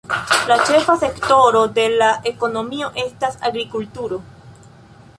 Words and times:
La 0.51 0.55
ĉefa 0.69 0.95
sektoro 1.03 1.61
de 1.77 1.85
la 2.03 2.09
ekonomio 2.33 2.91
estas 3.07 3.41
agrikulturo. 3.51 4.23